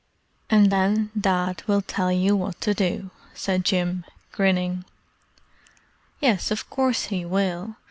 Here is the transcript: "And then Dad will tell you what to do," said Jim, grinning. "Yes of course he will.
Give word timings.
"And 0.49 0.71
then 0.71 1.11
Dad 1.15 1.61
will 1.67 1.83
tell 1.83 2.11
you 2.11 2.35
what 2.35 2.59
to 2.61 2.73
do," 2.73 3.11
said 3.35 3.63
Jim, 3.63 4.03
grinning. 4.31 4.83
"Yes 6.19 6.49
of 6.49 6.67
course 6.71 7.03
he 7.13 7.23
will. 7.23 7.75